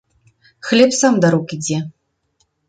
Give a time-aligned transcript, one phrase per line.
[0.67, 1.79] Хлеб сам да рук ідзе.